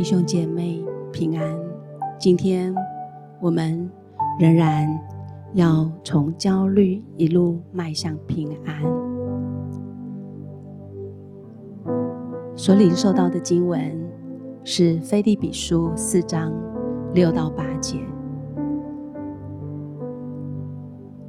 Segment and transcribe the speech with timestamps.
[0.00, 0.82] 弟兄姐妹
[1.12, 1.44] 平安，
[2.18, 2.74] 今天
[3.38, 3.86] 我们
[4.38, 4.88] 仍然
[5.52, 8.82] 要从焦虑一路迈向平安。
[12.56, 13.94] 所领受到的经文
[14.64, 16.50] 是《腓立比书》四章
[17.12, 17.98] 六到八节。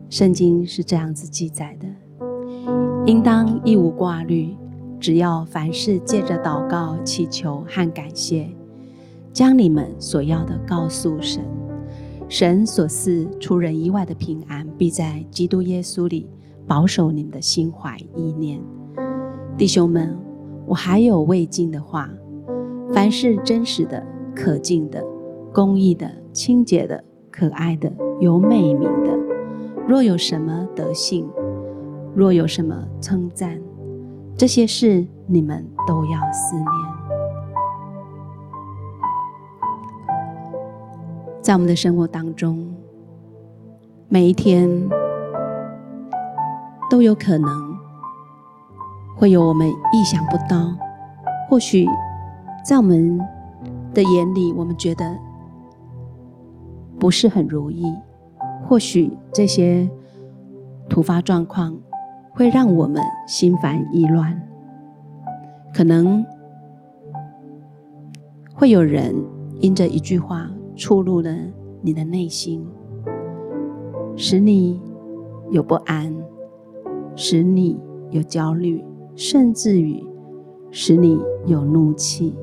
[0.10, 1.88] 圣经是这样子记载的：
[3.06, 4.56] 应当一无挂虑。
[4.98, 8.48] 只要凡事借着祷告、祈求和感谢，
[9.34, 11.44] 将你们所要的告诉神，
[12.28, 16.30] 神所赐出人意外的平安，必在基督耶稣里
[16.68, 18.62] 保守你们的心怀意念。
[19.58, 20.18] 弟兄们，
[20.66, 22.10] 我还有未尽的话：
[22.94, 24.06] 凡是真实的、
[24.36, 25.04] 可敬的、
[25.54, 29.18] 公义的、清洁的、可爱的、有美名的，
[29.88, 31.26] 若有什么德性，
[32.14, 33.60] 若有什么称赞。
[34.36, 36.66] 这些事你们都要思念。
[41.42, 42.72] 在我们的生活当中，
[44.08, 44.70] 每一天
[46.90, 47.50] 都有可能
[49.18, 50.72] 会有我们意想不到，
[51.50, 51.88] 或许
[52.64, 53.20] 在我们
[53.94, 55.18] 的眼里，我们觉得
[57.00, 57.92] 不是很如意，
[58.68, 59.90] 或许这些
[60.88, 61.78] 突发状况。
[62.34, 64.42] 会让我们心烦意乱，
[65.74, 66.26] 可能
[68.56, 69.14] 会有人
[69.60, 70.50] 因着一句话
[70.82, 71.32] 触怒了
[71.84, 72.66] 你的内心，
[74.16, 74.82] 使你
[75.52, 76.12] 有不安，
[77.16, 77.80] 使你
[78.10, 78.84] 有焦虑，
[79.16, 80.04] 甚至于
[80.72, 82.36] 使你有怒气。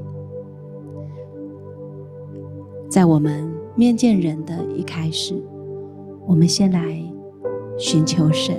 [2.88, 5.34] 在我们面见人的一开始，
[6.24, 7.02] 我们先来
[7.76, 8.54] 寻求神。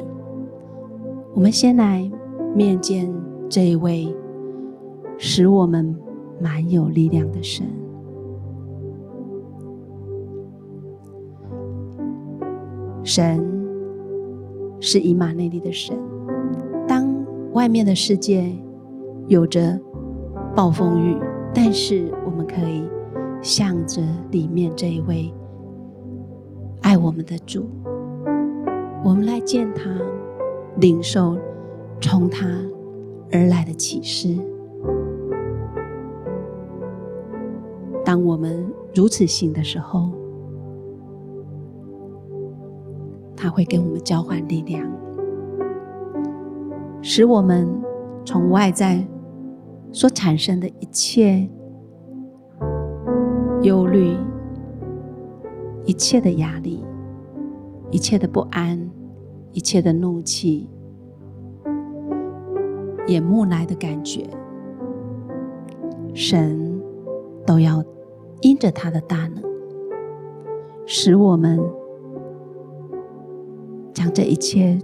[1.33, 2.11] 我们先来
[2.53, 3.09] 面见
[3.47, 4.13] 这一位
[5.17, 5.95] 使我们
[6.41, 7.65] 满有力量的神。
[13.09, 13.43] 神
[14.79, 15.97] 是以马内利的神。
[16.87, 17.11] 当
[17.53, 18.55] 外面的世界
[19.27, 19.79] 有着
[20.55, 21.17] 暴风雨，
[21.51, 22.87] 但是我们可以
[23.41, 25.33] 向着里面这一位
[26.81, 27.65] 爱我们的主，
[29.03, 29.89] 我们来见他。
[30.79, 31.35] 领受
[31.99, 32.47] 从他
[33.33, 34.37] 而来的启示。
[38.05, 40.11] 当我们如此行的时候，
[43.39, 44.85] 他会跟我们交换力量，
[47.01, 47.67] 使我们
[48.25, 49.07] 从外在
[49.93, 51.47] 所产生的一切
[53.61, 54.17] 忧虑、
[55.85, 56.83] 一切的压力、
[57.89, 58.89] 一切的不安。
[59.51, 60.69] 一切的怒气、
[63.07, 64.23] 眼目来的感觉，
[66.13, 66.79] 神
[67.47, 67.83] 都要
[68.41, 69.43] 因着他的大能，
[70.85, 71.59] 使我们
[73.99, 74.79] 将这一切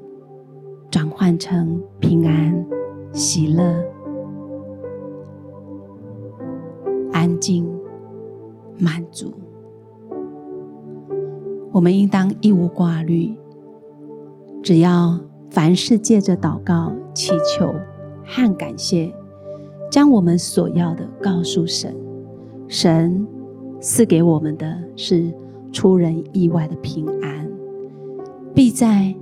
[0.92, 2.66] 转换成平安、
[3.14, 3.64] 喜乐、
[7.14, 7.66] 安静、
[8.78, 9.32] 满足。
[11.72, 13.34] 我们应当一无挂虑。
[14.62, 15.18] 只要
[15.50, 17.74] 凡事借着祷告、祈求
[18.26, 19.16] 和感谢，
[19.90, 21.96] 将我们所要的告诉神，
[22.68, 23.26] 神
[23.80, 25.34] 赐给我们的是
[25.72, 27.50] 出人意外的平安，
[28.56, 29.14] 必在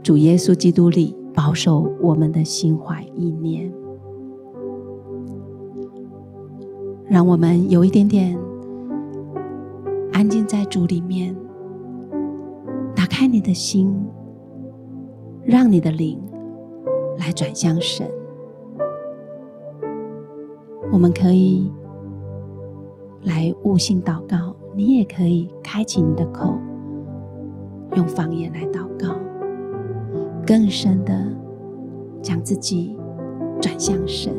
[0.00, 3.70] 主耶稣基督里保守我们的心怀意念。
[7.08, 8.38] 让我们有一点点
[10.12, 11.34] 安静在主里面，
[12.94, 13.92] 打开你的心。
[15.44, 16.20] 让你的灵
[17.16, 18.06] 来转向神。
[20.92, 21.72] 我们可以
[23.22, 26.54] 来悟性祷告，你也可以开启你的口，
[27.94, 29.16] 用方言来祷告，
[30.46, 31.14] 更深的
[32.22, 32.96] 将自己
[33.60, 34.32] 转向神。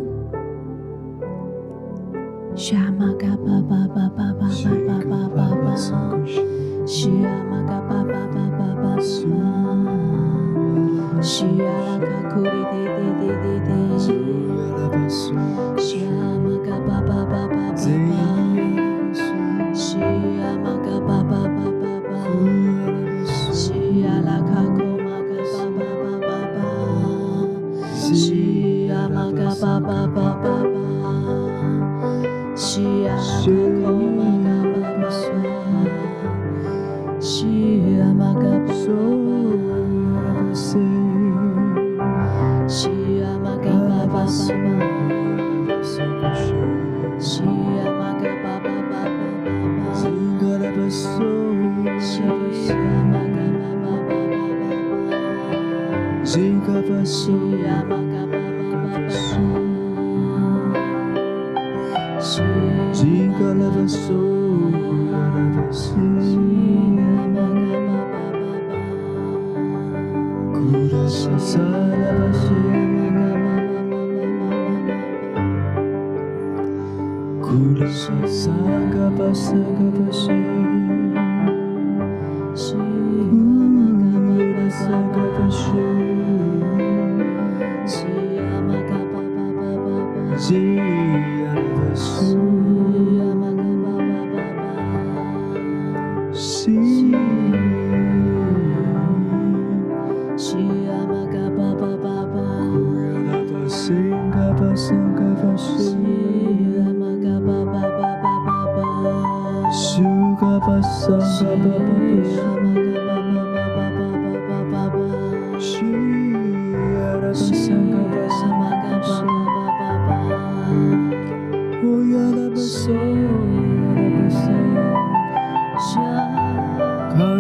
[2.56, 4.48] 需要玛嘎巴巴巴巴巴
[4.88, 5.76] 巴巴巴巴，
[6.86, 8.98] 需要玛嘎巴巴巴巴巴巴。
[11.22, 13.70] 需要拉卡库里滴滴滴滴滴，
[15.78, 16.10] 需要
[29.90, 30.46] 爸爸爸爸，
[32.56, 33.90] 是阿妈的苦，
[37.20, 37.48] 是
[38.00, 38.46] 阿妈的
[40.54, 40.78] 酸，
[42.68, 42.78] 是
[43.24, 43.66] 阿妈的
[44.14, 44.59] 巴适。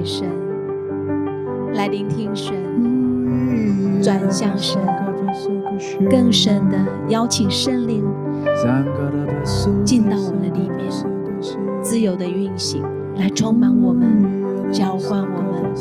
[0.00, 0.26] 给神，
[1.74, 2.54] 来聆听神，
[4.02, 4.80] 转向神，
[6.08, 8.02] 更深的邀请圣灵。
[9.84, 10.90] 进到我们的里面，
[11.82, 12.82] 自由的运行，
[13.16, 14.40] 来充满我们。
[14.72, 15.74] 交换我们，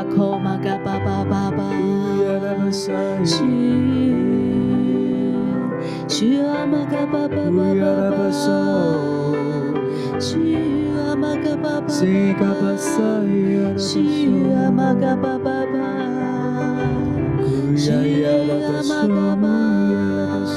[0.00, 1.60] 拉卡库玛嘎巴巴巴巴，
[2.70, 2.88] 需
[6.08, 7.84] 需阿玛嘎巴巴巴巴
[8.16, 8.30] 巴，
[10.18, 10.32] 需。
[11.86, 15.76] 西嘎巴沙呀，西阿玛嘎巴巴巴，
[17.76, 17.92] 西
[18.24, 18.32] 阿
[18.88, 19.44] 玛嘎巴
[19.92, 20.00] 呀，
[20.46, 20.56] 西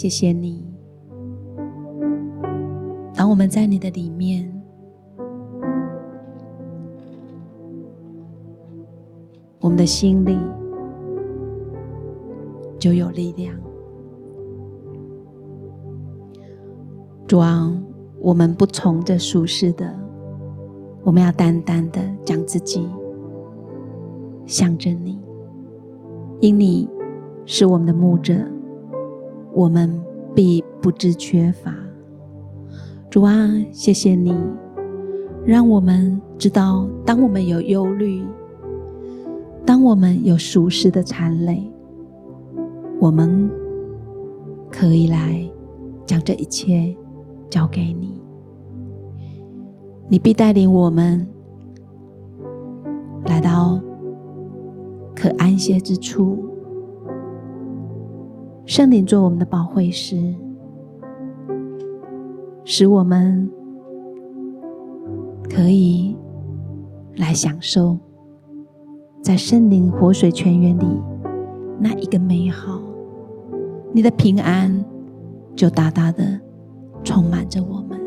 [0.00, 0.64] 谢，谢你。
[3.14, 4.50] 当我们在你的里面，
[9.60, 10.38] 我们的心里
[12.78, 13.54] 就有力量。
[17.26, 17.70] 主啊，
[18.20, 19.94] 我们不从这俗世的，
[21.02, 22.88] 我们要单单的将自己
[24.46, 25.20] 向着你，
[26.40, 26.88] 因你
[27.44, 28.34] 是我们的牧者。
[29.52, 30.00] 我们
[30.34, 31.74] 必不致缺乏。
[33.10, 34.34] 主啊，谢谢你，
[35.44, 38.22] 让我们知道，当我们有忧虑，
[39.66, 41.62] 当我们有熟识的缠累，
[43.00, 43.50] 我们
[44.70, 45.42] 可以来
[46.06, 46.94] 将这一切
[47.48, 48.20] 交给你。
[50.08, 51.26] 你必带领我们
[53.26, 53.80] 来到
[55.14, 56.49] 可安歇之处。
[58.70, 60.32] 圣灵做我们的保惠师，
[62.64, 63.50] 使我们
[65.52, 66.16] 可以
[67.16, 67.98] 来享受
[69.20, 70.86] 在圣灵活水泉源里
[71.80, 72.80] 那一个美好。
[73.92, 74.84] 你的平安
[75.56, 76.40] 就大大的
[77.02, 78.00] 充满着我们。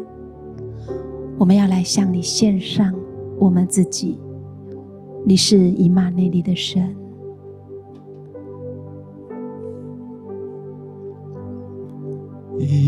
[1.38, 2.96] 我们要来向你献上
[3.38, 4.18] 我们自己，
[5.26, 7.03] 你是以马内利的神。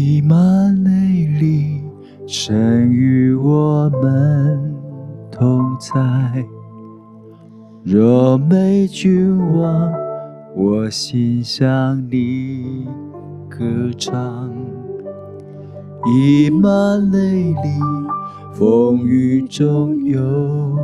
[0.08, 0.36] 以马
[0.84, 1.82] 内利，
[2.28, 4.76] 神与我们
[5.32, 6.46] 同在。
[7.84, 9.92] 若没君王，
[10.56, 12.86] 我心向你
[13.50, 13.66] 歌
[13.98, 14.54] 唱。
[16.06, 17.70] 以满内利，
[18.54, 20.78] 风雨中有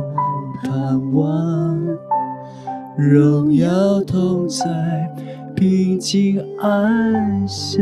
[0.64, 1.78] 盼望，
[2.98, 5.14] 荣耀同在，
[5.54, 7.80] 平静安详。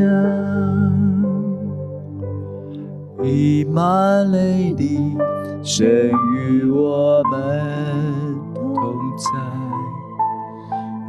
[3.22, 5.16] 以马内利，
[5.62, 9.28] 神与我们同在。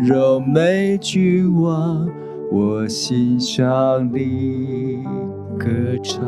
[0.06, 2.10] 柔美君王，
[2.52, 5.04] 我心向你
[5.58, 5.68] 歌
[6.04, 6.22] 唱。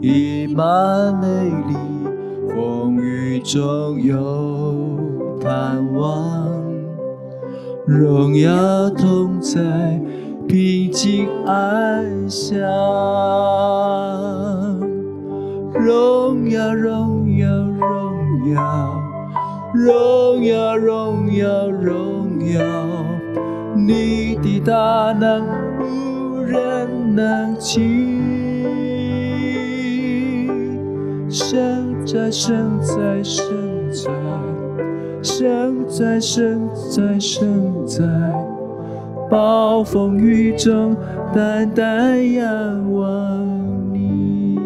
[0.00, 0.62] 以马
[1.20, 1.74] 内利，
[2.54, 5.00] 风雨中有
[5.42, 6.46] 盼望。
[7.86, 10.00] 荣耀同在，
[10.48, 12.56] 平静安详。
[15.74, 19.02] 荣耀，荣耀，荣耀，
[19.74, 22.62] 荣耀，荣耀，荣耀，
[23.76, 25.44] 你的大能
[25.80, 28.16] 无人能及。
[31.28, 33.44] 神在，神在，神
[33.90, 34.10] 在。
[35.22, 38.04] 神在，神在，神在，
[39.30, 40.96] 暴风雨中，
[41.34, 44.56] 淡淡仰望你。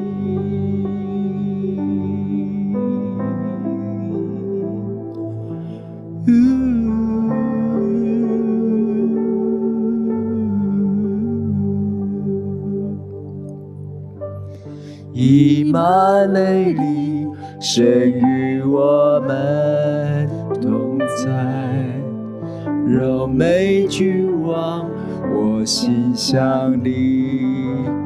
[15.12, 17.26] 以马内利，
[17.60, 20.28] 神与我们
[20.60, 20.90] 同。
[21.24, 21.26] 在
[22.86, 24.86] 柔美君望，
[25.34, 27.40] 我心向你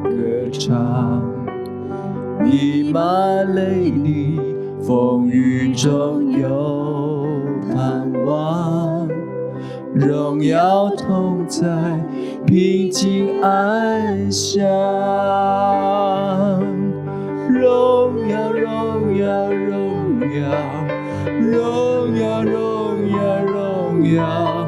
[0.03, 0.09] 歌
[0.51, 1.21] 唱。
[2.45, 2.99] 以马
[3.43, 4.39] 内利，
[4.81, 7.27] 风雨中有
[7.67, 9.07] 盼望。
[9.93, 11.65] 荣耀同在，
[12.45, 14.61] 平静安详。
[17.49, 20.51] 荣耀，荣耀，荣耀，
[21.39, 22.75] 荣耀，荣。
[23.45, 24.64] 荣耀，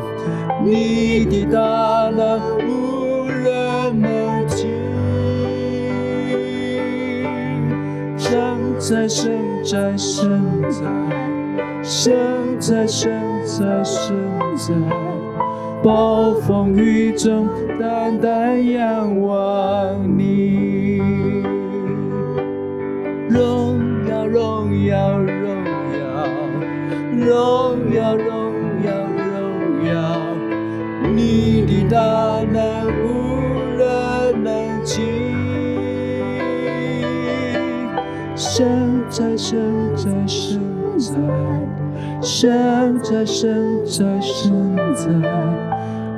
[0.70, 4.68] 你的大能无人能及。
[8.18, 8.28] 神
[8.78, 10.84] 在，神在，神在，
[11.82, 14.14] 神在，神在，神
[14.58, 14.74] 在，
[15.82, 17.48] 暴风雨中，
[17.80, 20.98] 淡淡仰望你。
[23.30, 25.32] 荣耀，荣耀，荣
[25.94, 26.28] 耀，
[27.26, 28.37] 荣耀，荣。
[31.98, 32.04] 大
[32.54, 32.62] 能
[33.02, 33.10] 无
[33.76, 35.02] 人能及，
[38.36, 39.58] 神在，神
[39.96, 40.62] 在，神
[41.00, 41.10] 在，
[42.22, 45.10] 神在，神在，神在，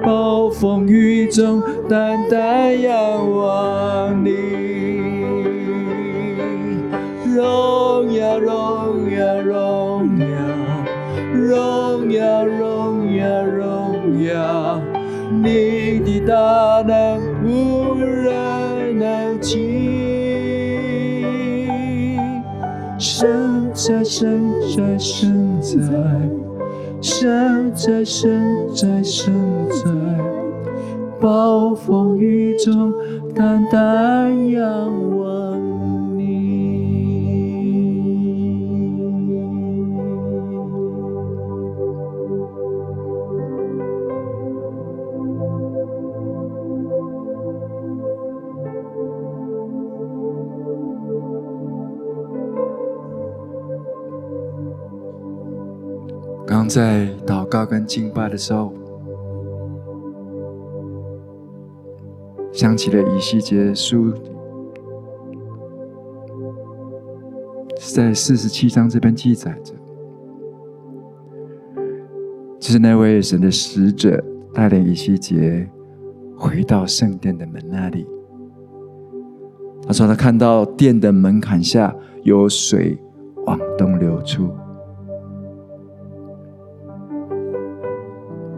[0.04, 2.92] 暴风雨中，淡淡仰
[3.32, 4.30] 望你，
[15.42, 19.58] 你的大能无人能及，
[22.98, 25.72] 神在，神在，神在，
[27.02, 29.34] 神在，神在，神
[29.70, 29.90] 在，
[31.22, 32.94] 暴风雨中，
[33.34, 34.62] 淡淡仰
[35.18, 35.49] 望。
[56.70, 58.72] 在祷告跟敬拜的时候，
[62.54, 64.14] 想起了以西结书，
[67.92, 69.74] 在四十七章这边记载着，
[72.60, 74.24] 就是那位神的使者
[74.54, 75.68] 带领以西结
[76.38, 78.06] 回到圣殿的门那里。
[79.88, 82.96] 他说他看到殿的门槛下有水
[83.48, 84.48] 往东流出。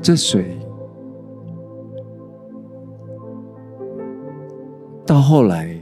[0.01, 0.58] 这水
[5.05, 5.79] 到后来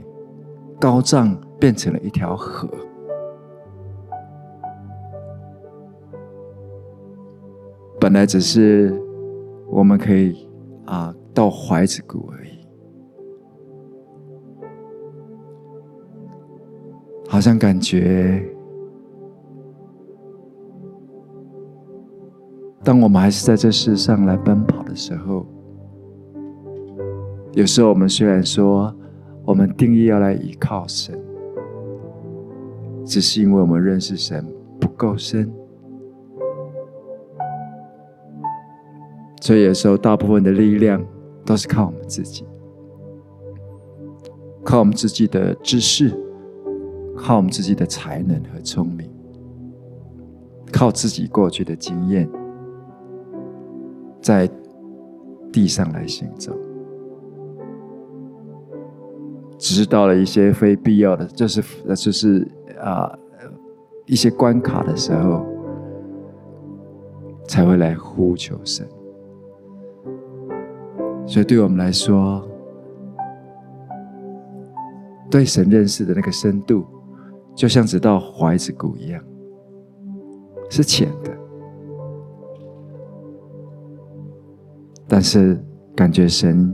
[0.78, 2.68] 高涨，变成了一条河。
[7.98, 8.92] 本来只是
[9.68, 10.48] 我们可以
[10.84, 12.66] 啊到怀子谷而已，
[17.28, 18.42] 好像感觉，
[22.90, 25.46] 当我们还是在这世上来奔跑的时候，
[27.52, 28.92] 有时候我们虽然说
[29.44, 31.16] 我们定义要来依靠神，
[33.04, 34.44] 只是因为我们认识神
[34.80, 35.48] 不够深。
[39.40, 41.00] 所以有时候，大部分的力量
[41.46, 42.44] 都是靠我们自己，
[44.64, 46.12] 靠我们自己的知识，
[47.16, 49.08] 靠我们自己的才能和聪明，
[50.72, 52.28] 靠自己过去的经验，
[54.20, 54.48] 在
[55.52, 56.56] 地上来行走。
[59.58, 62.46] 只是到了一些非必要的，就是呃就是
[62.80, 63.12] 啊
[64.06, 65.44] 一些关卡的时候，
[67.46, 68.86] 才会来呼求神。
[71.26, 72.42] 所以，对我们来说，
[75.30, 76.84] 对神认识的那个深度，
[77.54, 79.22] 就像只到怀子骨一样，
[80.70, 81.39] 是浅的。
[85.12, 85.60] 但是，
[85.96, 86.72] 感觉神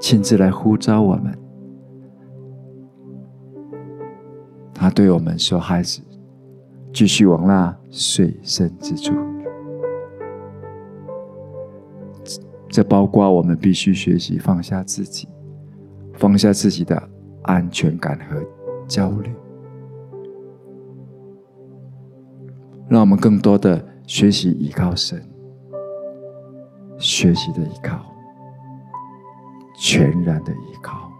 [0.00, 1.36] 亲自来呼召我们，
[4.72, 6.00] 他对我们说：“孩子，
[6.92, 9.12] 继续往那水深之处。”
[12.70, 15.28] 这包括我们必须学习放下自己，
[16.14, 17.02] 放下自己的
[17.42, 18.40] 安全感和
[18.86, 19.34] 焦虑，
[22.88, 25.20] 让我们更多的学习依靠神，
[26.98, 27.98] 学习的依靠，
[29.74, 31.10] 全然的依靠。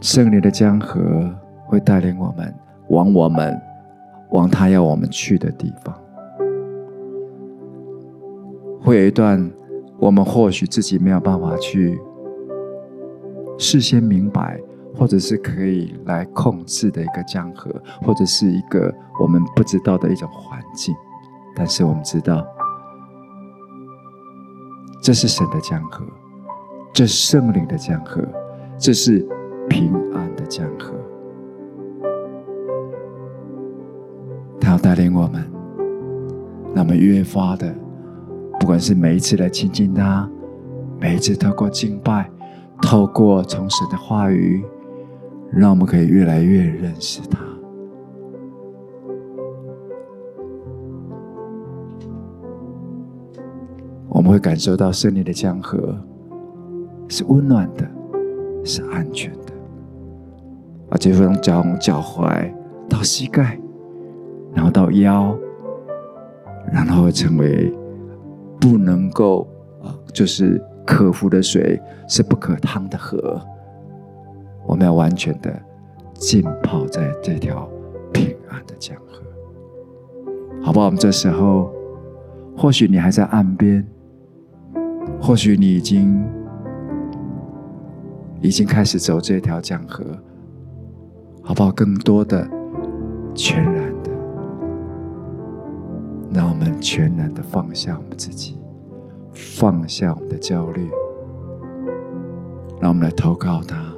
[0.00, 1.00] 圣灵的江河
[1.66, 2.54] 会带领我们。
[2.88, 3.56] 往我们
[4.30, 5.94] 往他要我们去的地方，
[8.82, 9.48] 会有一段
[9.96, 11.96] 我们或许自己没有办法去
[13.56, 14.60] 事先明白，
[14.96, 17.70] 或者是可以来控制的一个江河，
[18.02, 20.94] 或者是一个我们不知道的一种环境。
[21.54, 22.46] 但是我们知道，
[25.02, 26.04] 这是神的江河，
[26.92, 28.22] 这是圣灵的江河，
[28.78, 29.26] 这是
[29.68, 30.94] 平安的江河。
[34.60, 35.50] 他要带领我们，
[36.72, 37.74] 那么越发的，
[38.58, 40.28] 不管是每一次来亲近他，
[41.00, 42.30] 每一次透过敬拜，
[42.80, 44.64] 透过从神的话语，
[45.52, 47.38] 让我们可以越来越认识他。
[54.08, 55.96] 我们会感受到圣灵的江河
[57.08, 57.88] 是温暖的，
[58.64, 59.52] 是安全的，
[60.90, 62.52] 而且从脚脚踝
[62.88, 63.58] 到膝盖。
[64.52, 65.32] 然后到腰，
[66.72, 67.72] 然后会成为
[68.60, 69.46] 不能够
[69.80, 73.40] 啊，就是可服的水，是不可趟的河。
[74.70, 75.52] 我们要完全的
[76.14, 77.68] 浸泡在这条
[78.12, 79.20] 平安的江河，
[80.62, 80.86] 好不好？
[80.86, 81.72] 我们这时候，
[82.56, 83.84] 或许你还在岸边，
[85.20, 86.24] 或许你已经
[88.40, 90.04] 已经开始走这条江河，
[91.42, 91.72] 好不好？
[91.72, 92.48] 更多的
[93.34, 94.10] 全然的。
[96.32, 98.56] 让我们全然的放下我们自己，
[99.32, 100.88] 放下我们的焦虑，
[102.80, 103.89] 让我们来投靠他，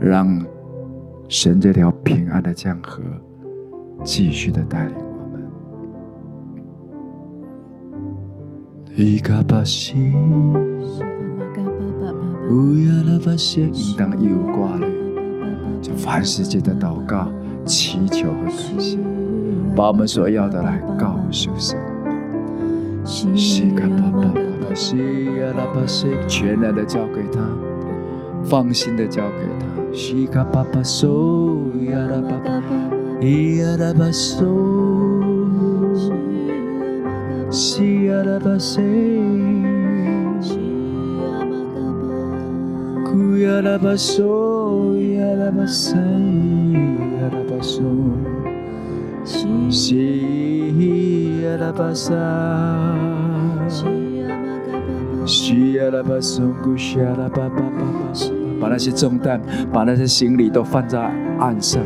[0.00, 0.42] 让
[1.28, 3.02] 神这条平安的江河
[4.02, 5.42] 继续的带领我们。
[13.72, 14.86] 应当一无挂虑，
[15.80, 17.30] 就凡事借着祷告、
[17.64, 18.98] 祈求和感谢。
[19.76, 21.78] 把我们所要的来告诉神，
[26.26, 27.40] 全然的交给他，
[28.42, 29.66] 放心的交给他。
[49.70, 52.14] 西呀拉巴沙，
[55.26, 59.40] 西呀拉巴松古西呀拉巴巴巴巴，把那些重担，
[59.72, 61.00] 把那些行李都放在
[61.38, 61.82] 岸上，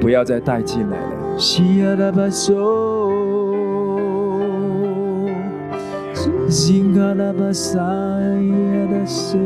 [0.00, 1.38] 不要再带进来了。
[1.38, 2.56] 西呀拉巴松，
[6.48, 9.38] 辛卡拉巴沙呀拉西，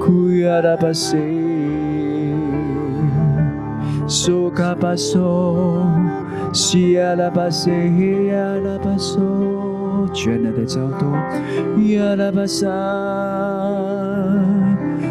[0.00, 1.16] 库呀拉巴西。
[4.06, 5.86] 苏卡巴索，
[6.50, 7.70] 西亚拉巴塞，
[8.28, 9.20] 亚拉巴索，
[10.14, 11.12] 全然的交托，
[11.94, 12.66] 亚拉巴萨，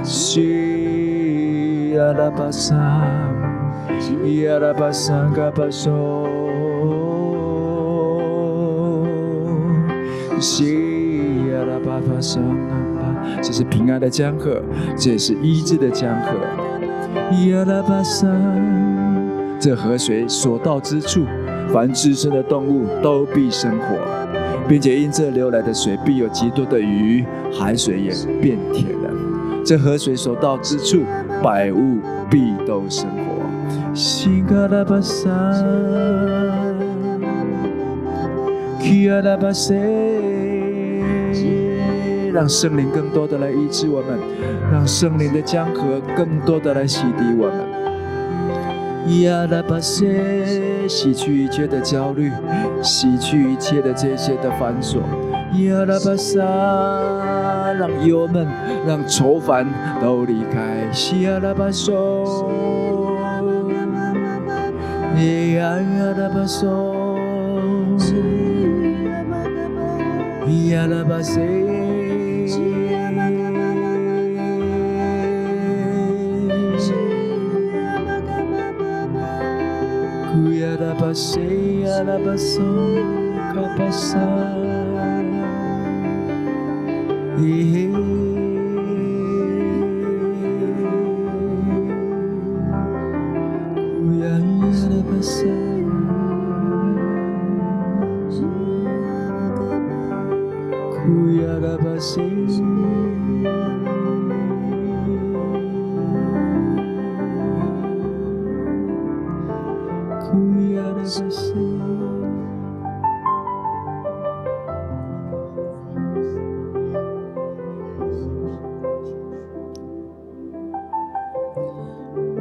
[0.09, 6.25] 西亚拉巴萨，亚拉巴萨卡巴索，
[10.39, 12.41] 西亚拉巴巴桑
[12.95, 14.61] 巴，这是平安的江河，
[14.95, 16.37] 这是医治的江河，
[17.49, 18.25] 亚拉巴萨。
[19.59, 21.25] 这河水所到之处，
[21.73, 23.97] 凡滋生的动物都必生活，
[24.69, 29.26] 并且因这流来的水必有极多的鱼，海水也变甜了。
[29.67, 31.03] 这河水所到之处，
[31.43, 31.97] 百物
[32.29, 33.43] 必都生活。
[33.93, 35.27] 西嘎拉巴沙，
[38.79, 39.49] 基阿拉巴，
[42.31, 44.17] 让圣灵更多的来医治我们，
[44.71, 47.59] 让圣灵的江河更多的来洗涤我们。
[49.21, 52.31] 亚拉巴塞，洗去一切的焦虑，
[52.81, 54.99] 洗去一切的这些的繁琐。
[55.65, 56.41] 亚拉巴萨，
[57.77, 58.47] 让忧闷，
[58.87, 59.65] 让愁烦
[60.01, 60.91] 都离开。
[60.91, 62.49] 西亚拉巴索，
[65.55, 65.77] 亚
[66.17, 67.17] 拉巴索，
[70.69, 71.41] 亚拉巴塞。
[80.99, 82.63] 巴西亚拉巴索
[83.53, 84.17] 卡巴萨，
[87.39, 88.16] 耶，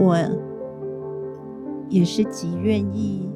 [0.06, 0.16] 我
[1.88, 3.28] 也是极愿意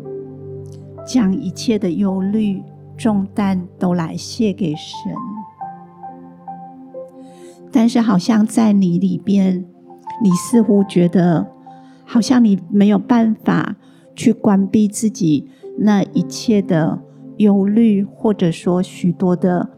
[1.04, 2.62] 将一切的忧虑
[2.96, 5.12] 重担都来卸给神，
[7.72, 9.64] 但是好像在你里边，
[10.22, 11.48] 你似乎觉得
[12.04, 13.74] 好像你没有办法
[14.14, 17.00] 去关闭自己那一切的
[17.38, 19.70] 忧虑，或者说许多的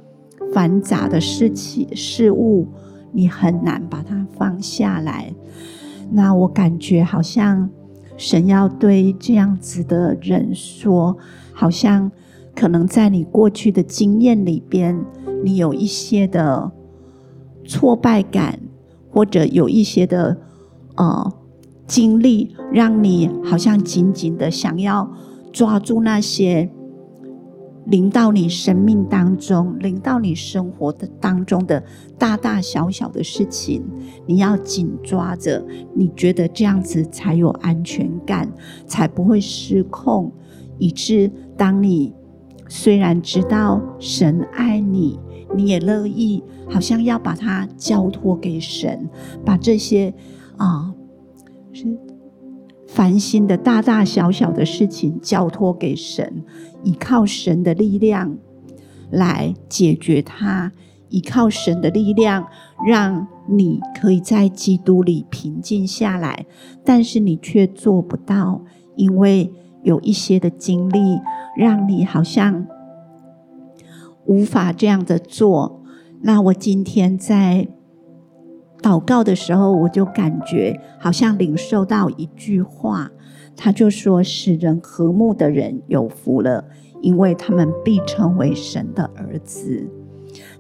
[0.53, 2.69] 繁杂的事情事物，
[3.13, 5.33] 你很难把它放下来。
[6.13, 7.69] 那我感觉好像
[8.17, 11.17] 神要对这样子的人说，
[11.53, 12.11] 好像
[12.55, 14.99] 可能在你过去的经验里边，
[15.43, 16.71] 你有一些的
[17.65, 18.61] 挫败感，
[19.11, 20.37] 或者有一些的
[20.97, 21.33] 呃
[21.87, 25.11] 经历，让你好像紧紧的想要
[25.53, 26.71] 抓住那些。
[27.87, 31.83] 临到你生命当中，临到你生活的当中的
[32.17, 33.83] 大大小小的事情，
[34.27, 35.65] 你要紧抓着。
[35.95, 38.51] 你觉得这样子才有安全感，
[38.87, 40.33] 才不会失控，
[40.79, 42.15] 以致当你
[42.69, 45.19] 虽然知道神爱你，
[45.55, 49.09] 你也乐意，好像要把它交托给神，
[49.45, 50.15] 把这些
[50.57, 50.95] 啊
[51.73, 51.99] 是。
[52.95, 56.45] 烦心的大大小小的事情交托给神，
[56.85, 58.37] 依靠神的力量
[59.11, 60.73] 来解决它，
[61.09, 62.47] 依靠神的力量，
[62.87, 66.45] 让你可以在基督里平静下来。
[66.85, 68.63] 但是你却做不到，
[68.97, 69.51] 因为
[69.83, 71.19] 有一些的经历，
[71.57, 72.67] 让你好像
[74.27, 75.83] 无法这样的做。
[76.21, 77.69] 那我今天在。
[78.83, 83.11] 祷告的时候，我就感觉好像领受到一句话，
[83.57, 86.65] 他就说：“使人和睦的人有福了，
[87.01, 89.89] 因为他们必成为神的儿子。”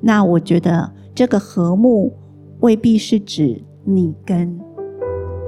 [0.00, 2.12] 那我觉得这个和睦
[2.60, 4.60] 未必是指你跟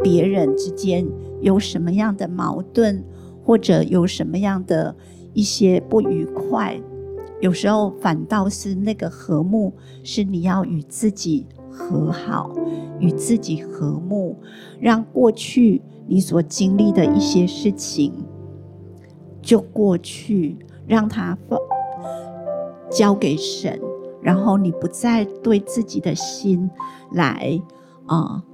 [0.03, 1.07] 别人之间
[1.41, 3.05] 有什么样的矛盾，
[3.45, 4.97] 或者有什么样的
[5.33, 6.81] 一些不愉快，
[7.41, 11.47] 有时候反倒是那个和睦是你要与自己。
[11.75, 12.53] 和好，
[13.01, 14.37] 与自己和睦，
[14.79, 18.13] 让过去你所经历的一些事情
[19.43, 20.57] 就过去，
[20.87, 21.59] 让它放
[22.89, 23.81] 交给神，
[24.23, 26.71] 然后你不再对自己的心
[27.13, 27.61] 来
[28.07, 28.45] 啊、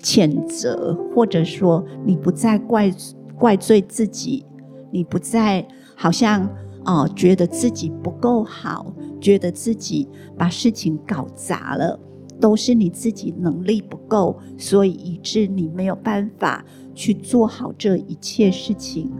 [0.00, 2.92] 谴责，或者说你不再怪
[3.38, 4.44] 怪罪自己，
[4.90, 6.50] 你不再好像
[6.82, 11.98] 啊、觉得自己不够好，觉得自己把事情搞砸了。
[12.40, 19.10] 都是你自己能力不够，所以以致你没有办法去做好这一切事情。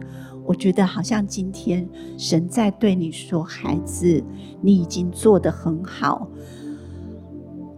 [0.45, 4.23] 我觉得好像今天神在对你说：“孩子，
[4.61, 6.29] 你已经做得很好。”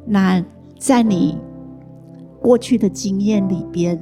[0.06, 0.44] 那
[0.78, 1.38] 在你
[2.42, 3.98] 过去的经验里边，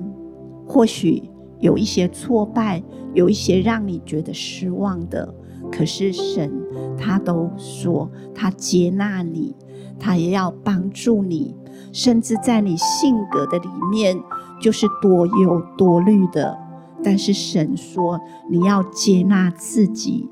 [0.68, 5.34] 或许有一些挫败，有一些让你觉得失望的。
[5.72, 6.52] 可是神
[6.98, 9.56] 他都说他接纳你，
[10.00, 11.56] 他也要帮助你，
[11.92, 14.22] 甚至在你性格的里面
[14.62, 16.58] 就是多忧多虑的。
[17.04, 20.30] 但是神说你要接纳自己，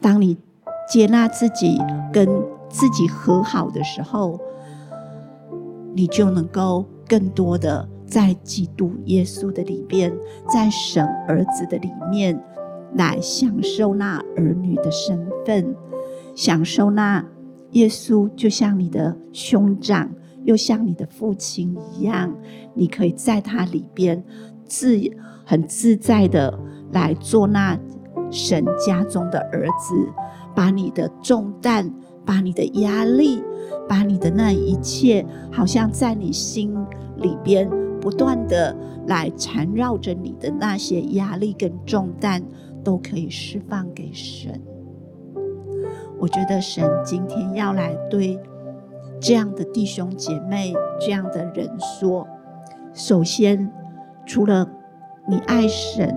[0.00, 0.38] 当你
[0.88, 1.80] 接纳自己
[2.12, 2.28] 跟
[2.68, 4.38] 自己和好的时候，
[5.94, 10.12] 你就能够更多的在基督耶稣的里边，
[10.48, 12.40] 在神儿子的里面，
[12.94, 15.74] 来享受那儿女的身份，
[16.34, 17.24] 享受那
[17.72, 20.10] 耶稣就像你的兄长，
[20.44, 22.34] 又像你的父亲一样，
[22.74, 24.22] 你可以在他里边
[24.64, 24.98] 自
[25.44, 26.58] 很自在的
[26.92, 27.78] 来做那
[28.30, 29.94] 神家中的儿子，
[30.54, 31.92] 把你的重担。
[32.22, 33.42] 把你的压力，
[33.88, 36.72] 把你的那一切，好像在你心
[37.16, 38.76] 里边不断的
[39.08, 42.40] 来缠绕着你的那些压力跟重担，
[42.84, 44.60] 都可以释放给神。
[46.20, 48.38] 我觉得神今天要来对
[49.18, 52.28] 这样的弟兄姐妹、这样的人说：
[52.92, 53.72] 首先，
[54.26, 54.68] 除了
[55.26, 56.14] 你爱神、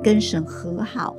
[0.00, 1.16] 跟神和好，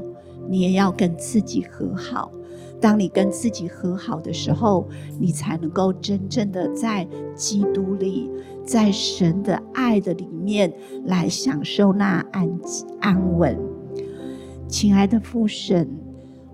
[0.48, 2.32] 你也要跟自己和好。
[2.80, 4.88] 当你跟自己和好的时候，
[5.20, 8.32] 你才能够真正的在基督里，
[8.66, 10.74] 在神的爱的里面
[11.06, 12.50] 来享受那安
[13.02, 13.60] 安稳。
[14.68, 15.88] 亲爱的父神，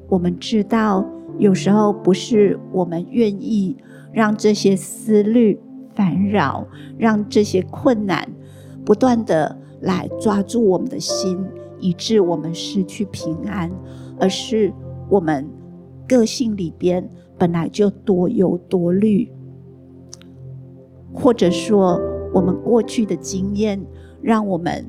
[0.10, 1.06] 我们知道
[1.38, 3.76] 有时候不是我们愿意
[4.12, 5.60] 让这些思虑
[5.93, 8.28] 烦扰，让这些困难
[8.86, 11.38] 不断的来抓住我们的心，
[11.80, 13.71] 以致我们失去平安，
[14.19, 14.73] 而是
[15.10, 15.47] 我们。
[16.10, 17.06] 个性里边
[17.38, 19.30] 本来就多忧多虑，
[21.12, 22.00] 或者说
[22.34, 23.78] 我们过去的经验
[24.21, 24.86] 让我们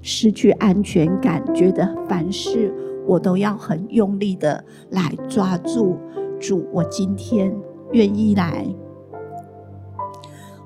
[0.00, 2.72] 失去安全感，觉得凡事
[3.06, 5.96] 我都要很用力的来抓住。
[6.40, 7.54] 主，我今天
[7.92, 8.66] 愿意来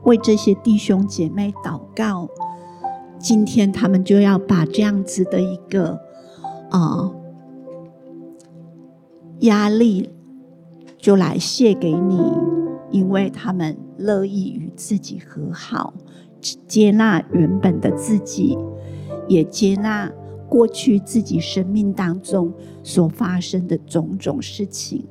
[0.05, 2.29] 为这些弟兄姐妹祷告。
[3.18, 6.01] 今天他们就要把这样子的一个
[6.70, 7.12] 啊。
[9.42, 10.11] 压力
[10.96, 12.20] 就来卸给你，
[12.90, 15.94] 因为他们乐意与自己和好，
[16.66, 18.59] 接纳原本的自己，
[19.29, 20.11] 也接纳
[20.48, 25.06] 过去自己生命当中所发生的种种事情。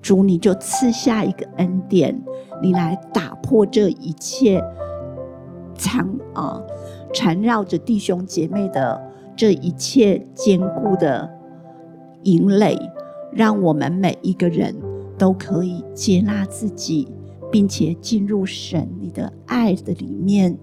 [0.00, 2.20] 主，你就赐下一个恩典，
[2.62, 4.62] 你来打破这一切
[5.74, 6.62] 缠啊
[7.12, 9.00] 缠绕着弟兄姐妹的
[9.36, 11.30] 这一切坚固的。
[12.24, 12.78] 营垒，
[13.32, 14.74] 让我们每一个人
[15.16, 17.08] 都可以接纳自己，
[17.50, 20.58] 并且进入神你的爱的里面，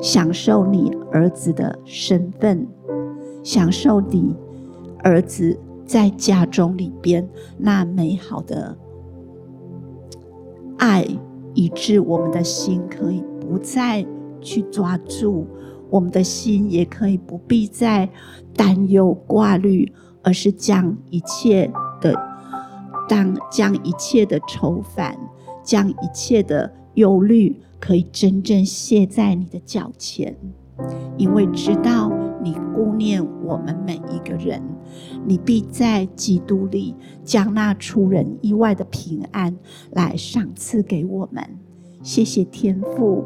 [0.00, 2.66] 享受你儿子的身份，
[3.42, 4.34] 享受你
[5.02, 8.76] 儿子在家中里边那美好的
[10.78, 11.06] 爱，
[11.54, 14.06] 以致我们的心可以不再
[14.40, 15.46] 去抓住。
[15.90, 18.08] 我们的心也可以不必再
[18.54, 19.90] 担忧挂虑，
[20.22, 22.14] 而是将一切的
[23.08, 25.18] 当将一切的愁烦，
[25.62, 30.36] 将一切的忧虑，可以真正卸在你的脚前，
[31.16, 32.12] 因为知道
[32.42, 34.62] 你顾念我们每一个人，
[35.26, 39.56] 你必在基督里将那出人意外的平安
[39.92, 41.42] 来赏赐给我们。
[42.02, 43.24] 谢谢天父，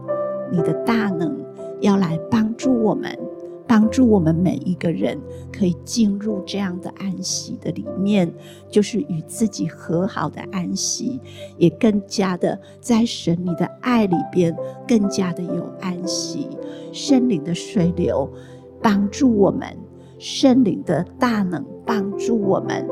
[0.51, 1.43] 你的大能。
[1.81, 3.19] 要来帮助我们，
[3.67, 5.19] 帮助我们每一个人
[5.53, 8.33] 可以进入这样的安息的里面，
[8.69, 11.21] 就是与自己和好的安息，
[11.57, 14.55] 也更加的在神你的爱里边
[14.87, 16.49] 更加的有安息。
[16.93, 18.31] 圣灵的水流
[18.83, 19.77] 帮助我们，
[20.19, 22.87] 圣灵的大能帮助我们，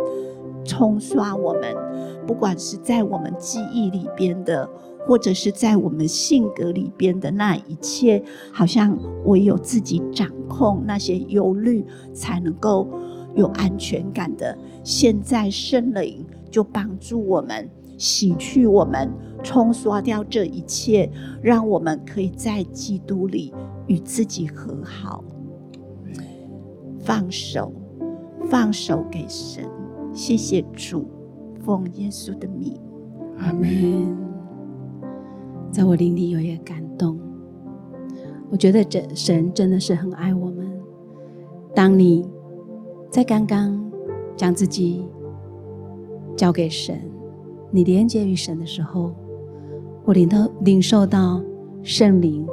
[0.65, 1.75] 冲刷我们，
[2.27, 4.69] 不管是在我们记忆里边的。
[5.11, 12.87] 或者是在我们性格里边的那一切，好像唯有自己掌控那些忧虑，才能够
[13.35, 14.57] 有安全感的。
[14.85, 17.69] 现在圣灵就帮助我们
[17.99, 19.11] 洗去我们，
[19.43, 21.11] 冲刷掉这一切，
[21.43, 23.53] 让我们可以在基督里
[23.89, 25.25] 与自己和好。
[27.01, 27.73] 放手，
[28.49, 29.65] 放手给神。
[30.13, 31.05] 谢谢主，
[31.65, 32.79] 奉耶稣的名，
[33.39, 34.30] 阿门。
[35.71, 37.19] 在我灵里有一个感动。
[38.51, 40.69] 我觉得这神真的是很爱我们。
[41.75, 42.29] 当你
[43.09, 43.81] 在刚刚
[44.37, 45.07] 将自己
[46.37, 47.01] 交给神，
[47.71, 49.15] 你连接于神的时候，
[50.05, 51.41] 我领到领受到
[51.85, 52.45] 圣灵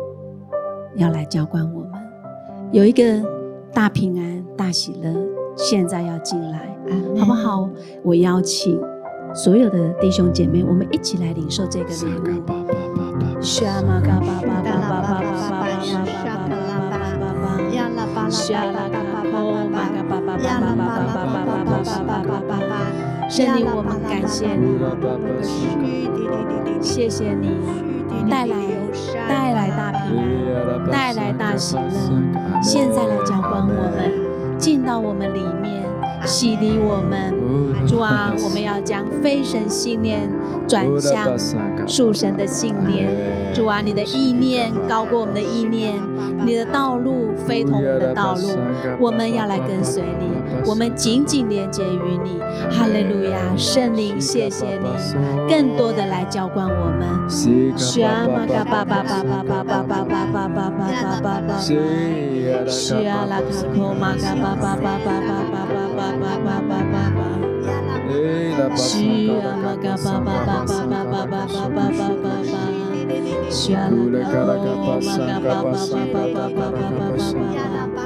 [0.96, 1.92] 要来浇灌我们，
[2.72, 3.04] 有一个
[3.74, 5.12] 大平安、大喜乐，
[5.56, 6.78] 现在要进来，
[7.18, 7.68] 好不好？
[8.04, 8.80] 我邀请
[9.34, 12.67] 所有的弟兄姐妹，我们一起来领受这个礼物。
[23.30, 24.80] 圣灵，我们感谢你，
[26.82, 27.50] 谢谢你
[28.30, 28.56] 带来
[29.28, 31.82] 带来大平安，带来大喜乐。
[32.62, 35.87] 现在来浇灌我们，进到我们里面，
[36.28, 37.34] 洗涤我们。
[37.88, 40.30] 主啊，我们要将非神信念
[40.68, 41.40] 转向
[41.88, 43.08] 属神的信念。
[43.54, 45.96] 主啊，你的意念高过我们的意念，
[46.46, 48.50] 你的道路非同我们的道路，
[49.00, 50.28] 我们要来跟随你，
[50.66, 52.40] 我们紧紧连接于你。
[52.70, 54.88] 哈利路亚，圣灵，谢谢你，
[55.48, 57.30] 更多的来浇灌我们。
[57.30, 60.90] 需要玛嘎巴巴巴巴巴巴巴巴巴巴巴
[61.22, 65.66] 巴巴，需要拉卡库玛嘎巴巴巴巴巴巴
[65.96, 72.54] 巴巴巴巴巴巴，需要玛嘎巴巴巴巴巴巴巴巴巴巴巴。
[73.50, 73.88] 需要拉
[74.26, 77.60] 卡库玛嘎巴巴巴巴巴巴巴巴巴，需要
[77.96, 77.98] 巴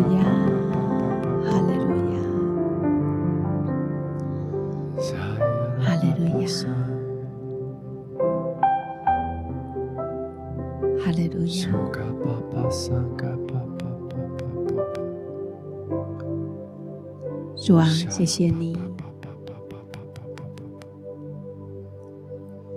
[0.00, 0.22] 路亚，
[1.44, 2.16] 哈利路亚，
[5.78, 6.44] 哈利路亚。
[10.98, 11.68] 哈利路亚！
[17.56, 18.74] 主啊，谢谢你，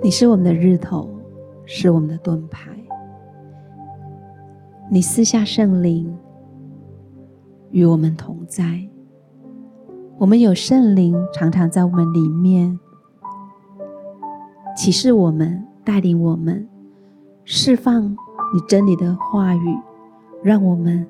[0.01, 1.09] 你是我们的日头，
[1.65, 2.69] 是我们的盾牌。
[4.91, 6.13] 你赐下圣灵
[7.73, 8.87] 与我们同在，
[10.19, 12.79] 我们有圣灵常常在我们里面
[14.77, 16.69] 启示我们，带领我们。
[17.45, 18.03] 释放
[18.53, 19.77] 你真理的话语，
[20.43, 21.05] 让我们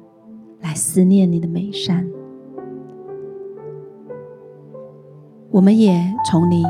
[0.61, 2.09] 来思念你的美善。
[5.51, 6.63] 我们也从你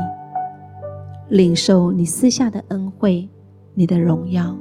[1.28, 3.28] 领受你赐下的恩惠，
[3.74, 4.54] 你的荣耀，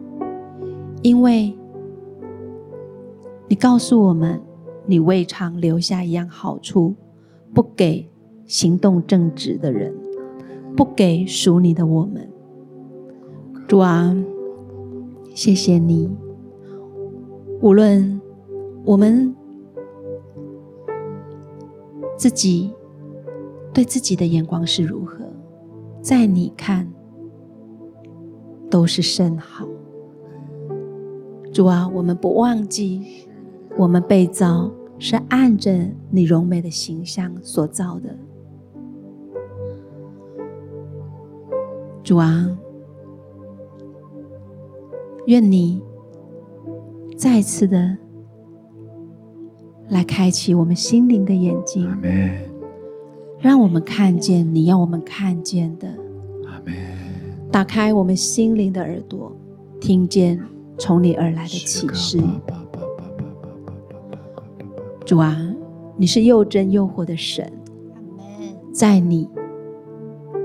[1.01, 1.57] 因为
[3.47, 4.39] 你告诉我们，
[4.85, 6.95] 你未尝留下一样好处，
[7.53, 8.09] 不给
[8.45, 9.93] 行动正直的人，
[10.75, 12.29] 不给属你的我们。
[13.67, 14.15] 主啊。
[15.35, 16.07] 谢谢你，
[17.59, 18.21] 无论
[18.85, 19.35] 我们
[22.15, 22.71] 自己
[23.73, 25.25] 对自己的眼光是如何，
[26.03, 26.87] 在你看
[28.69, 29.67] 都是甚好。
[31.51, 33.01] 主啊，我们不忘记，
[33.77, 38.15] 我们被造是按着你荣美的形象所造的。
[42.03, 42.49] 主啊。
[45.27, 45.81] 愿你
[47.15, 47.97] 再次的
[49.87, 51.89] 来开启我们心灵的眼睛，
[53.39, 55.87] 让我们看见你要我们看见的，
[57.49, 59.31] 打开我们心灵的耳朵，
[59.79, 60.37] 听见
[60.77, 62.19] 从你而来的启示。
[65.13, 65.37] 主啊，
[65.95, 67.47] 你是又真又活的神，
[68.73, 69.29] 在你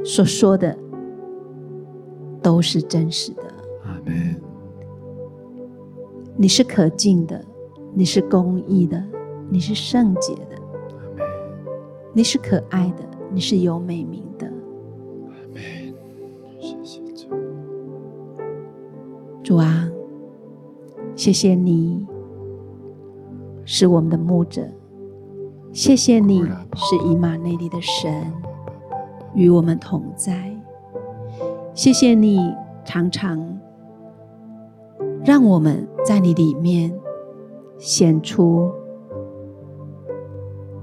[0.04, 0.76] 所说的
[2.42, 3.42] 都是真实的。
[6.36, 7.42] 你是可敬的，
[7.94, 9.02] 你是公义的，
[9.48, 10.58] 你是圣洁的，
[12.12, 13.02] 你是可爱的，
[13.32, 14.52] 你是有美名的。
[16.60, 17.26] 谢谢主，
[19.42, 19.90] 主啊，
[21.16, 22.06] 谢谢你
[23.70, 24.66] 是我们的牧者，
[25.74, 26.42] 谢谢你
[26.74, 28.32] 是以马内利的神，
[29.34, 30.56] 与我们同在。
[31.74, 32.40] 谢谢你
[32.82, 33.58] 常常
[35.22, 36.98] 让我们在你里面
[37.76, 38.70] 显出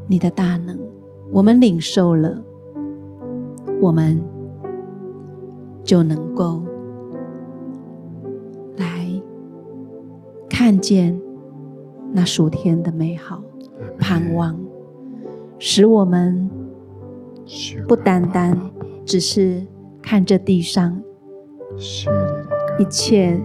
[0.06, 0.80] 你的大能。
[1.32, 2.40] 我们领受了，
[3.82, 4.22] 我们
[5.84, 6.62] 就能够
[8.78, 9.10] 来
[10.48, 11.20] 看见
[12.16, 13.44] 那属天的美好
[14.00, 14.58] 盼望。
[15.60, 16.50] 使我们
[17.88, 18.58] 不单单
[19.06, 19.66] 只是
[20.02, 21.02] 看着地上
[22.78, 23.42] 一切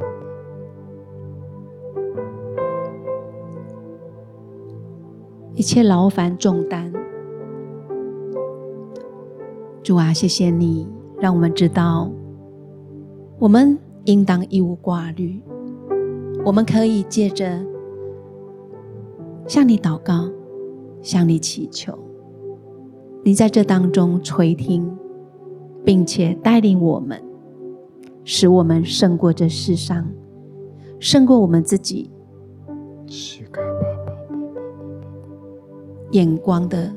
[5.54, 6.92] 一切劳烦重担，
[9.82, 10.88] 主啊，谢谢你
[11.20, 12.10] 让我们知道，
[13.38, 15.40] 我们应当一无挂虑，
[16.44, 17.64] 我们可以借着
[19.50, 20.30] 向你祷告。
[21.02, 21.98] 向你祈求，
[23.24, 24.94] 你在这当中垂听，
[25.82, 27.18] 并且带领我们，
[28.22, 30.06] 使我们胜过这世上，
[30.98, 32.10] 胜过我们自己
[36.10, 36.94] 眼光的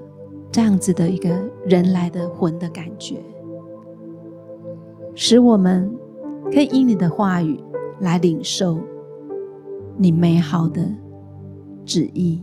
[0.52, 1.30] 这样子的一个
[1.66, 3.16] 人来的魂的感觉，
[5.16, 5.90] 使我们
[6.52, 7.58] 可以因你的话语
[8.02, 8.78] 来领受
[9.96, 10.86] 你美好的
[11.86, 12.42] 旨意。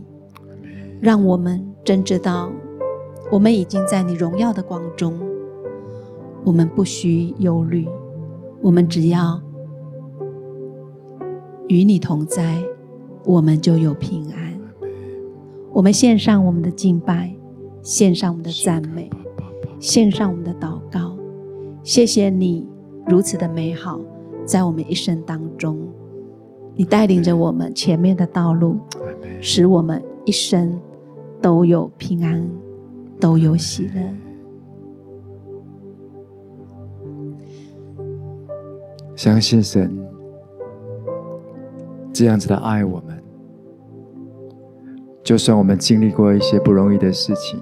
[0.99, 2.51] 让我们真知道，
[3.31, 5.19] 我们已经在你荣耀的光中，
[6.43, 7.87] 我们不需忧虑，
[8.61, 9.41] 我们只要
[11.67, 12.61] 与你同在，
[13.25, 14.59] 我们就有平安。
[15.73, 17.33] 我们献上我们的敬拜，
[17.81, 19.09] 献上我们的赞美，
[19.79, 21.17] 献上我们的祷告。
[21.81, 22.67] 谢谢你
[23.07, 23.99] 如此的美好，
[24.45, 25.79] 在我们一生当中，
[26.75, 28.77] 你带领着我们前面的道路，
[29.41, 30.79] 使我们一生。
[31.43, 32.47] 都有平安，
[33.19, 34.15] 都有喜乐。
[39.15, 39.91] 相信神
[42.13, 43.19] 这样子的爱我们，
[45.23, 47.59] 就算我们经历过一些不容易的事情，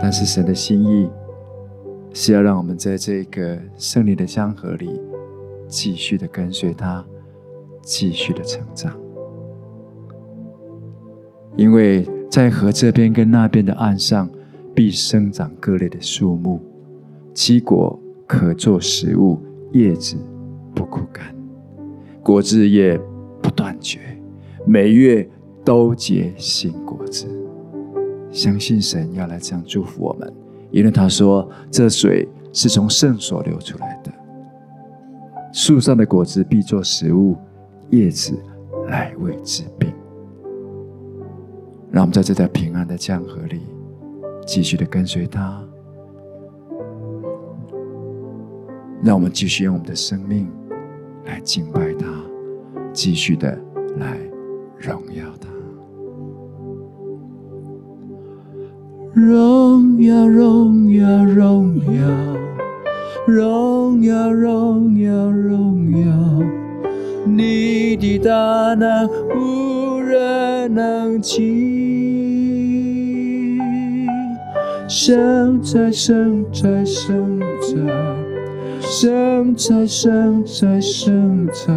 [0.00, 1.10] 但是神的心意
[2.12, 5.02] 是要让我们在这个胜利的江河里
[5.66, 7.04] 继续的跟随他，
[7.82, 8.96] 继续的成长。
[11.56, 14.28] 因为在河这边跟那边的岸上，
[14.74, 16.60] 必生长各类的树木，
[17.32, 19.40] 其果可做食物，
[19.72, 20.16] 叶子
[20.74, 21.34] 不枯干，
[22.22, 23.00] 果子也
[23.40, 23.98] 不断绝，
[24.66, 25.26] 每月
[25.64, 27.26] 都结新果子。
[28.30, 30.30] 相信神要来这样祝福我们，
[30.70, 34.12] 因为他说这水是从圣所流出来的，
[35.54, 37.34] 树上的果子必做食物，
[37.88, 38.38] 叶子
[38.88, 39.90] 来为治病。
[41.96, 43.62] 让我们在这条平安的江河里，
[44.46, 45.58] 继续的跟随他。
[49.02, 50.46] 让我们继续用我们的生命
[51.24, 52.06] 来敬拜他，
[52.92, 53.58] 继续的
[53.96, 54.18] 来
[54.76, 55.48] 荣耀他。
[59.14, 62.36] 荣耀，荣耀，荣耀，
[63.26, 66.42] 荣耀，荣耀，荣耀，
[67.24, 71.75] 你的大能无人能及。
[74.88, 77.76] 生在生在生在
[78.80, 81.74] 生在生在生在，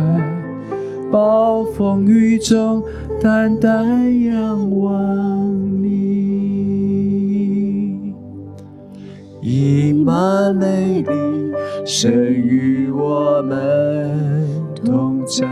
[1.12, 2.84] 暴风雨中
[3.20, 5.90] 淡淡仰望你，
[9.42, 11.12] 溢满美丽，
[11.84, 14.12] 谁与我们
[14.86, 15.48] 同在？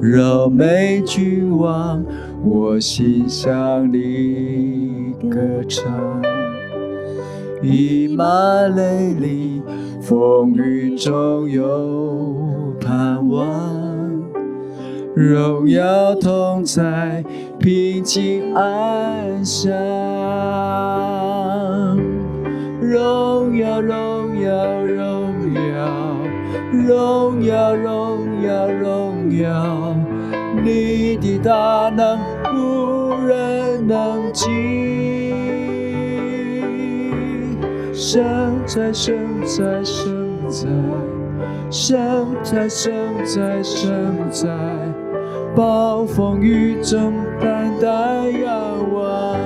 [0.00, 2.04] 柔美君王。
[2.44, 5.14] 我心向你。
[5.30, 6.22] 歌唱，
[7.62, 9.62] 以马内利，
[10.00, 13.48] 风雨中有盼望，
[15.14, 17.24] 荣耀同在，
[17.58, 19.72] 平静安详。
[22.80, 26.18] 荣耀，荣耀，荣耀，
[26.72, 29.94] 荣耀，荣耀，荣耀，
[30.62, 32.18] 你的大能
[32.54, 35.34] 无人能及。
[37.92, 38.22] 圣
[38.66, 40.68] 哉，圣哉，圣哉，
[41.70, 42.92] 圣哉，圣
[43.24, 44.48] 哉，圣哉，
[45.54, 48.52] 暴风雨中，单单仰
[48.92, 49.38] 望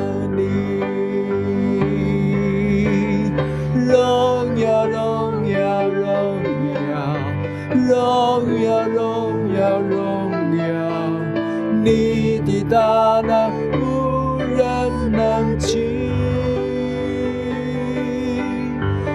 [12.70, 16.08] 大难无人能及。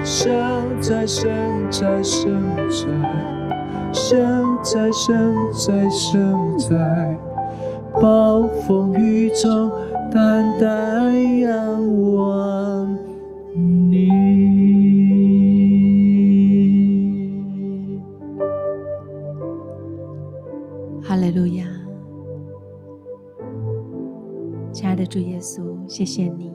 [0.03, 1.31] 生在生
[1.71, 7.17] 在生在，生在生在生在，
[8.01, 9.71] 暴风雨中
[10.11, 12.44] 淡淡仰望。
[25.45, 26.51] 稣，谢谢你，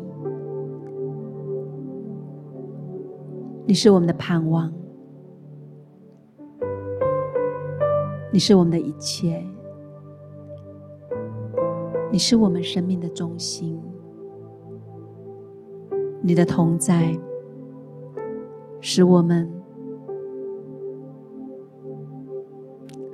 [3.66, 4.72] 你是我们的盼望，
[8.32, 9.46] 你是我们的一切，
[12.10, 13.80] 你是我们生命的中心，
[16.20, 17.16] 你的同在
[18.80, 19.48] 使我们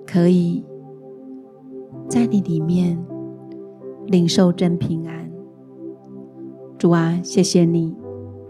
[0.06, 0.64] 可以。
[2.08, 2.96] 在你里面
[4.06, 5.25] 领受真平安，
[6.78, 7.96] 主啊，谢谢你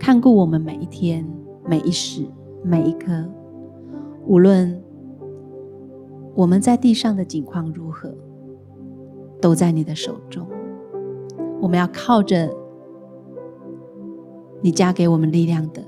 [0.00, 1.24] 看顾我们每一天、
[1.64, 2.24] 每一时、
[2.64, 3.24] 每一刻，
[4.26, 4.82] 无论
[6.34, 8.12] 我们在地上的境况如何，
[9.40, 10.44] 都在你的手中。
[11.60, 12.52] 我们要靠着
[14.60, 15.80] 你加给我们力量的，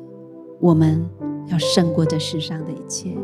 [0.60, 1.04] 我们
[1.48, 3.16] 要胜过这世上的一切，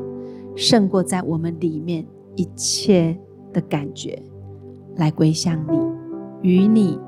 [0.57, 2.05] 胜过在我们里面
[2.35, 3.17] 一切
[3.53, 4.21] 的感觉。
[4.97, 5.79] 来归向你，
[6.43, 6.99] 与你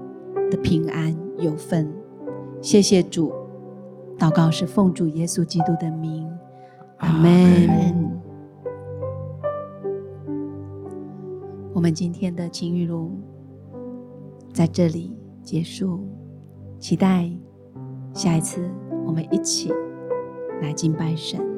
[0.50, 1.88] 的平安有份。
[2.60, 3.32] 谢谢主，
[4.18, 6.28] 祷告是奉主耶稣基督的名，
[6.98, 8.10] 阿门。
[11.72, 13.10] 我们今天的情雨露
[14.52, 16.00] 在这里结束，
[16.78, 17.30] 期待
[18.14, 18.68] 下一次
[19.06, 19.70] 我们一起
[20.62, 21.55] 来敬拜神。